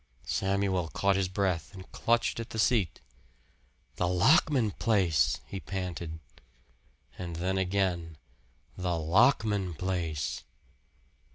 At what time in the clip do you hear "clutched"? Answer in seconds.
1.91-2.39